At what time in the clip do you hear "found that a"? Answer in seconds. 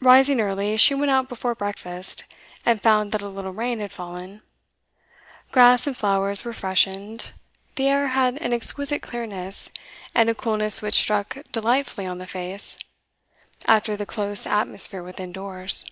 2.80-3.28